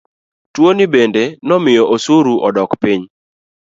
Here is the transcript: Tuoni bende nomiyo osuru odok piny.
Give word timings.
Tuoni 0.53 0.85
bende 0.93 1.23
nomiyo 1.47 1.83
osuru 1.95 2.33
odok 2.47 2.71
piny. 2.81 3.01